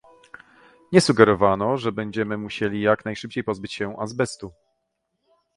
[0.91, 4.53] Nie sugerowano, że będziemy musieli jak najszybciej pozbyć się azbestu